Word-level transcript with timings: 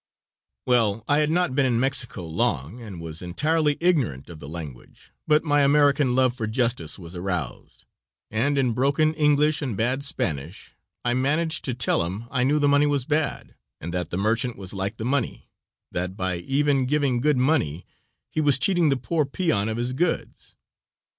Well, 0.65 1.03
I 1.07 1.19
had 1.19 1.29
not 1.29 1.53
been 1.53 1.67
in 1.67 1.79
Mexico 1.79 2.25
long, 2.25 2.81
and 2.81 2.99
was 2.99 3.21
entirely 3.21 3.77
ignorant 3.79 4.31
of 4.31 4.39
the 4.39 4.49
language, 4.49 5.11
but 5.27 5.43
my 5.43 5.61
American 5.61 6.15
love 6.15 6.33
for 6.35 6.47
justice 6.47 6.97
was 6.97 7.13
aroused, 7.13 7.85
and 8.31 8.57
in 8.57 8.73
broken 8.73 9.13
English 9.13 9.61
and 9.61 9.77
bad 9.77 10.03
Spanish 10.03 10.73
I 11.05 11.13
managed 11.13 11.63
to 11.65 11.75
tell 11.75 12.03
him 12.03 12.23
I 12.31 12.43
knew 12.43 12.57
the 12.57 12.67
money 12.67 12.87
was 12.87 13.05
bad, 13.05 13.53
and 13.79 13.93
that 13.93 14.09
the 14.09 14.17
merchant 14.17 14.57
was 14.57 14.73
like 14.73 14.97
the 14.97 15.05
money 15.05 15.51
that 15.91 16.17
by 16.17 16.37
even 16.37 16.87
giving 16.87 17.21
good 17.21 17.37
money 17.37 17.85
he 18.31 18.41
was 18.41 18.57
cheating 18.57 18.89
the 18.89 18.97
poor 18.97 19.23
peon 19.23 19.69
of 19.69 19.77
his 19.77 19.93
goods. 19.93 20.55